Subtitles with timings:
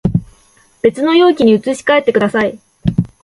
[0.81, 2.57] 別の容器に移し替えてください